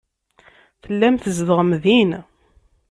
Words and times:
Tellam 0.83 1.15
tzedɣem 1.23 1.71
din. 1.83 2.11